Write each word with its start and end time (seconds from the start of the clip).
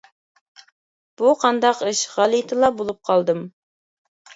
بۇ 1.21 1.35
قانداق 1.45 1.85
ئىش؟ 1.93 2.03
غەلىتىلا 2.17 2.75
بولۇپ 2.83 3.05
قالدىم. 3.13 3.51